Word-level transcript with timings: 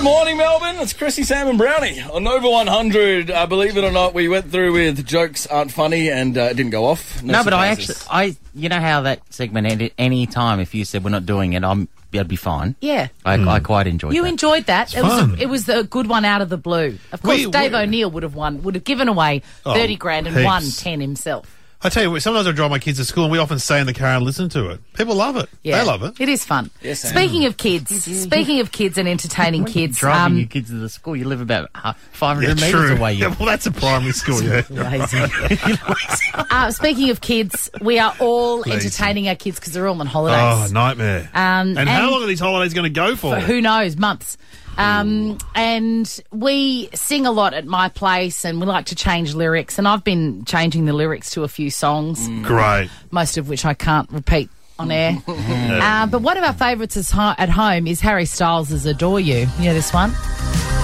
Good 0.00 0.04
morning, 0.06 0.38
Melbourne. 0.38 0.76
It's 0.78 0.94
Chrissie, 0.94 1.24
Sam, 1.24 1.46
and 1.48 1.58
Browny 1.58 2.00
on 2.00 2.24
Nova 2.24 2.48
100. 2.48 3.30
Uh, 3.30 3.46
believe 3.46 3.76
it 3.76 3.84
or 3.84 3.90
not, 3.92 4.14
we 4.14 4.28
went 4.28 4.50
through 4.50 4.72
with 4.72 5.04
jokes 5.06 5.46
aren't 5.46 5.70
funny 5.70 6.08
and 6.08 6.38
uh, 6.38 6.44
it 6.44 6.56
didn't 6.56 6.70
go 6.70 6.86
off. 6.86 7.22
No, 7.22 7.44
but 7.44 7.52
I 7.52 7.66
actually, 7.66 7.92
surprises. 7.96 8.08
I, 8.10 8.58
you 8.58 8.70
know 8.70 8.80
how 8.80 9.02
that 9.02 9.20
segment 9.30 9.66
ended. 9.66 9.92
Any 9.98 10.24
time 10.26 10.58
if 10.58 10.74
you 10.74 10.86
said 10.86 11.04
we're 11.04 11.10
not 11.10 11.26
doing 11.26 11.52
it, 11.52 11.62
I'm, 11.64 11.86
I'd 12.14 12.28
be 12.28 12.36
fine. 12.36 12.76
Yeah. 12.80 13.08
I, 13.26 13.34
I 13.34 13.60
quite 13.60 13.86
enjoyed 13.86 14.12
it. 14.12 14.16
You 14.16 14.22
that. 14.22 14.28
enjoyed 14.30 14.64
that. 14.64 14.96
It 14.96 15.02
was, 15.02 15.20
fun. 15.20 15.30
a, 15.34 15.36
it 15.42 15.48
was 15.50 15.68
a 15.68 15.84
good 15.84 16.06
one 16.06 16.24
out 16.24 16.40
of 16.40 16.48
the 16.48 16.56
blue. 16.56 16.96
Of 17.12 17.20
course, 17.20 17.44
We- 17.44 17.50
Dave 17.50 17.72
we- 17.72 17.78
O'Neill 17.80 18.10
would 18.10 18.22
have 18.22 18.34
won, 18.34 18.62
would 18.62 18.76
have 18.76 18.84
given 18.84 19.06
away 19.08 19.42
Oh, 19.66 19.74
30 19.74 19.96
grand 19.96 20.26
and 20.28 20.34
heaps. 20.34 20.46
won 20.46 20.62
10 20.62 21.00
himself. 21.02 21.59
I 21.82 21.88
tell 21.88 22.02
you 22.02 22.10
what, 22.10 22.20
sometimes 22.20 22.46
I 22.46 22.52
drive 22.52 22.70
my 22.70 22.78
kids 22.78 22.98
to 22.98 23.06
school 23.06 23.24
and 23.24 23.32
we 23.32 23.38
often 23.38 23.58
stay 23.58 23.80
in 23.80 23.86
the 23.86 23.94
car 23.94 24.08
and 24.08 24.22
listen 24.22 24.50
to 24.50 24.68
it. 24.68 24.80
People 24.92 25.14
love 25.14 25.36
it. 25.36 25.48
Yeah. 25.62 25.78
They 25.78 25.86
love 25.86 26.02
it. 26.02 26.20
It 26.20 26.28
is 26.28 26.44
fun. 26.44 26.70
Yes, 26.82 27.00
Sam. 27.00 27.12
speaking 27.12 27.46
of 27.46 27.56
kids, 27.56 28.04
speaking 28.22 28.60
of 28.60 28.70
kids 28.70 28.98
and 28.98 29.08
entertaining 29.08 29.64
kids, 29.64 29.96
Driving 29.98 30.32
um, 30.32 30.38
your 30.38 30.46
kids 30.46 30.68
to 30.68 30.76
the 30.76 30.90
school, 30.90 31.16
you 31.16 31.24
live 31.26 31.40
about 31.40 31.70
uh, 31.74 31.94
500 32.12 32.48
Yeah, 32.48 32.54
metres 32.54 32.70
true. 32.70 32.96
away. 32.96 33.14
You 33.14 33.20
Yeah, 33.30 33.34
well, 33.38 33.48
that's 33.48 33.64
a 33.64 33.72
primary 33.72 34.12
school, 34.12 34.42
yeah. 34.42 34.62
lazy. 34.70 35.18
uh, 36.34 36.70
speaking 36.70 37.08
of 37.08 37.22
kids, 37.22 37.70
we 37.80 37.98
are 37.98 38.14
all 38.20 38.58
Lazy. 38.60 38.72
entertaining 38.72 39.28
our 39.28 39.34
kids 39.34 39.58
because 39.58 39.72
they're 39.72 39.88
all 39.88 39.98
on 39.98 40.06
holidays. 40.06 40.70
Oh, 40.70 40.72
nightmare. 40.72 41.30
Um, 41.32 41.78
and, 41.78 41.88
how 41.88 42.10
long 42.10 42.22
are 42.22 42.26
these 42.26 42.40
holidays 42.40 42.74
going 42.74 42.84
to 42.84 42.90
go 42.94 43.16
for? 43.16 43.34
For 43.36 43.40
who 43.40 43.62
knows, 43.62 43.96
months. 43.96 44.36
Um, 44.78 45.38
and 45.54 46.22
we 46.32 46.88
sing 46.94 47.26
a 47.26 47.30
lot 47.30 47.52
at 47.54 47.66
my 47.66 47.88
place 47.88 48.44
and 48.44 48.60
we 48.60 48.66
like 48.66 48.86
to 48.86 48.94
change 48.94 49.34
lyrics. 49.34 49.78
And 49.78 49.86
I've 49.86 50.04
been 50.04 50.44
changing 50.46 50.86
the 50.86 50.92
lyrics 50.92 51.30
to 51.32 51.44
a 51.44 51.48
few 51.48 51.70
songs, 51.70 52.26
Great. 52.46 52.88
most 53.10 53.36
of 53.36 53.48
which 53.48 53.64
I 53.64 53.74
can't 53.74 54.10
repeat 54.10 54.48
on 54.78 54.90
air. 54.90 55.18
uh, 55.28 56.06
but 56.06 56.22
one 56.22 56.38
of 56.38 56.44
our 56.44 56.54
favourites 56.54 56.96
is 56.96 57.10
ho- 57.10 57.34
at 57.36 57.50
home 57.50 57.86
is 57.86 58.00
Harry 58.00 58.24
Styles' 58.24 58.86
Adore 58.86 59.20
You. 59.20 59.46
You 59.58 59.64
know 59.66 59.74
this 59.74 59.92
one? 59.92 60.10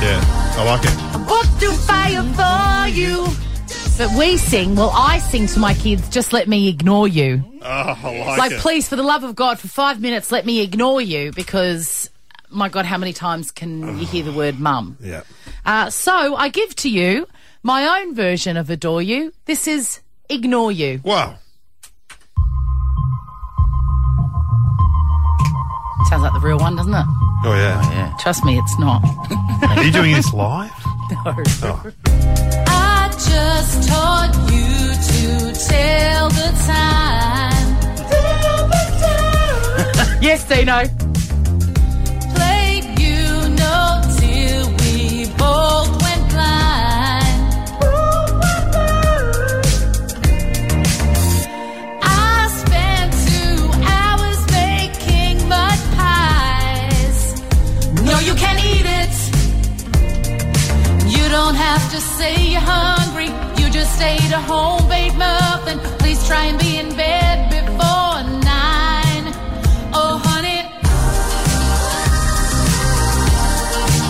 Yeah, 0.00 0.20
I 0.56 0.64
like 0.64 0.82
it. 0.84 1.28
Walk 1.30 1.46
through 1.58 1.72
fire 1.72 2.22
for 2.34 2.88
you. 2.94 3.26
But 3.98 4.16
we 4.16 4.36
sing, 4.36 4.76
well, 4.76 4.92
I 4.94 5.18
sing 5.18 5.48
to 5.48 5.58
my 5.58 5.74
kids, 5.74 6.08
just 6.08 6.32
let 6.32 6.46
me 6.46 6.68
ignore 6.68 7.08
you. 7.08 7.42
Oh, 7.62 7.64
I 7.64 8.18
like, 8.28 8.38
like, 8.38 8.52
it. 8.52 8.60
please, 8.60 8.88
for 8.88 8.94
the 8.94 9.02
love 9.02 9.24
of 9.24 9.34
God, 9.34 9.58
for 9.58 9.66
five 9.66 10.00
minutes, 10.00 10.30
let 10.30 10.46
me 10.46 10.60
ignore 10.60 11.00
you 11.00 11.32
because, 11.32 11.97
my 12.50 12.68
God, 12.68 12.86
how 12.86 12.98
many 12.98 13.12
times 13.12 13.50
can 13.50 13.98
you 13.98 14.06
hear 14.06 14.24
the 14.24 14.32
word 14.32 14.58
mum? 14.58 14.96
Yeah. 15.00 15.22
Uh, 15.64 15.90
so 15.90 16.34
I 16.34 16.48
give 16.48 16.74
to 16.76 16.88
you 16.90 17.26
my 17.62 18.00
own 18.00 18.14
version 18.14 18.56
of 18.56 18.70
Adore 18.70 19.02
You. 19.02 19.32
This 19.44 19.66
is 19.68 20.00
Ignore 20.28 20.72
You. 20.72 21.00
Wow. 21.04 21.38
Sounds 26.08 26.22
like 26.22 26.32
the 26.32 26.40
real 26.40 26.58
one, 26.58 26.76
doesn't 26.76 26.94
it? 26.94 27.04
Oh, 27.44 27.54
yeah. 27.54 27.82
yeah. 27.90 28.16
Trust 28.18 28.44
me, 28.44 28.58
it's 28.58 28.78
not. 28.78 29.02
Are 29.62 29.82
you 29.82 29.92
doing 29.92 30.14
this 30.14 30.32
live? 30.32 30.70
No. 31.62 31.80
I 32.66 33.08
just 33.12 33.88
taught 33.88 34.34
you 34.52 34.92
to 34.92 35.52
tell 35.68 36.28
the 36.28 36.52
time. 36.66 37.68
yes, 40.22 40.46
Dino. 40.46 41.07
You 64.00 64.04
just 64.04 64.30
home, 64.46 64.82
homemade 64.82 65.16
muffin. 65.16 65.80
Please 65.98 66.24
try 66.24 66.44
and 66.44 66.58
be 66.60 66.78
in 66.78 66.94
bed 66.94 67.50
before 67.50 68.22
nine. 68.46 69.26
Oh, 69.92 70.22
honey. 70.22 70.62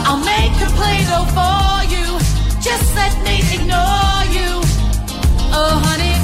I'll 0.06 0.22
make 0.34 0.52
a 0.60 0.68
Play-Doh 0.76 1.26
for 1.38 1.72
you. 1.94 2.06
Just 2.60 2.88
let 3.00 3.14
me 3.24 3.40
ignore 3.56 4.24
you. 4.36 4.50
Oh, 5.56 5.80
honey. 5.88 6.16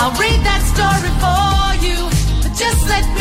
I'll 0.00 0.16
read 0.18 0.40
that 0.50 0.62
story 0.74 1.12
for 1.22 1.86
you. 1.86 1.98
Just 2.58 2.82
let 2.88 3.06
me 3.14 3.19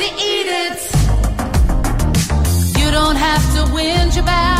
You 0.00 0.06
eat 0.06 0.48
it? 0.48 0.78
You 2.78 2.90
don't 2.90 3.16
have 3.16 3.42
to 3.54 3.70
whinge 3.70 4.18
about 4.18 4.59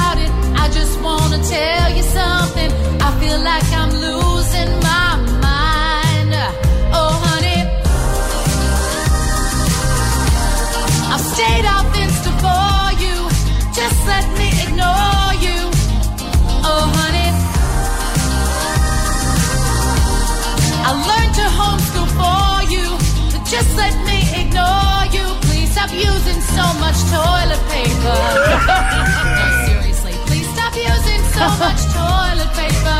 toilet 27.10 27.62
paper. 27.68 28.16
no, 28.16 29.46
seriously, 29.66 30.14
please 30.26 30.48
stop 30.54 30.74
using 30.74 31.20
so 31.34 31.44
much 31.64 31.80
toilet 31.92 32.50
paper. 32.54 32.98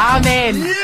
Amen. 0.00 0.74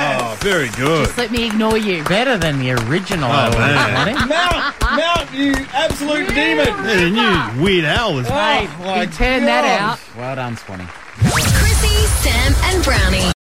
Oh, 0.00 0.36
very 0.40 0.68
good. 0.70 1.06
Just 1.06 1.18
let 1.18 1.30
me 1.30 1.46
ignore 1.46 1.78
you. 1.78 2.02
Better 2.04 2.36
than 2.36 2.58
the 2.58 2.72
original. 2.72 3.28
Oh, 3.30 3.32
I 3.32 3.48
was 3.48 3.56
man. 3.56 4.28
Mount, 4.28 4.74
Mount, 4.96 5.32
you 5.32 5.54
absolute 5.72 6.28
demon. 6.28 6.66
Yeah, 6.66 7.00
you 7.00 7.10
knew 7.56 7.62
Weird 7.62 7.84
Al 7.84 8.14
was 8.14 8.26
Oh, 8.28 8.30
my 8.32 9.02
You 9.02 9.06
turn 9.08 9.44
that 9.44 9.64
out. 9.80 9.98
Well 10.16 10.36
done, 10.36 10.56
Swanee. 10.56 10.86
Chrissie, 11.20 12.06
Sam, 12.22 12.54
and 12.64 12.84
Browny. 12.84 13.32